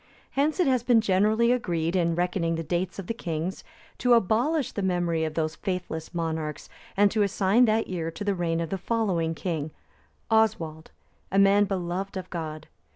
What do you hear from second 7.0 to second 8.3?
to assign that year to